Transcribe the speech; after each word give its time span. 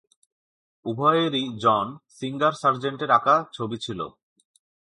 উভয়েরই 0.85 1.45
John 1.57 1.87
Singer 2.09 2.53
সার্জেন্টের 2.53 3.11
আঁকা 3.11 3.35
ছবি 3.53 3.77
ছিল। 3.77 3.99